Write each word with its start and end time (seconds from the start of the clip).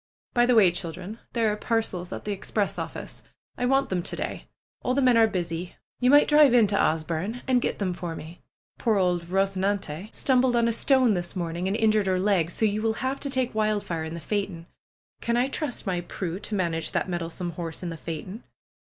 By 0.33 0.47
the 0.47 0.55
way, 0.55 0.71
children, 0.71 1.19
there 1.33 1.53
are 1.53 1.55
parcels 1.55 2.11
at 2.11 2.25
the 2.25 2.31
express 2.31 2.79
office. 2.79 3.21
I 3.55 3.67
want 3.67 3.89
them 3.89 4.01
to 4.01 4.15
day. 4.15 4.47
All 4.81 4.95
the 4.95 5.01
men 5.03 5.15
are 5.15 5.27
busy. 5.27 5.75
You 5.99 6.09
might 6.09 6.27
drive 6.27 6.55
into 6.55 6.75
Asburne 6.75 7.43
and 7.47 7.61
get 7.61 7.77
them 7.77 7.93
for 7.93 8.15
me. 8.15 8.41
Poor 8.79 8.97
old 8.97 9.21
Eosenante 9.29 10.09
stumbled 10.11 10.55
on 10.55 10.67
a 10.67 10.73
stone 10.73 11.13
this 11.13 11.35
morning 11.35 11.67
and 11.67 11.77
injured 11.77 12.07
her 12.07 12.19
leg. 12.19 12.49
So 12.49 12.65
you 12.65 12.81
will 12.81 12.93
have 13.05 13.19
to 13.19 13.29
take 13.29 13.53
Wildfire 13.53 14.03
in 14.03 14.15
the 14.15 14.19
phaeton. 14.19 14.65
I 15.21 15.23
can 15.25 15.51
trust 15.51 15.85
my 15.85 16.01
Prue 16.01 16.39
to 16.39 16.55
manage 16.55 16.93
that 16.93 17.07
mettlesome 17.07 17.51
horse 17.51 17.83
in 17.83 17.89
the 17.89 17.95
phaeton?" 17.97 18.43